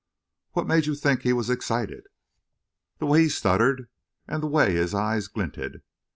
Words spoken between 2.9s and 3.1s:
"The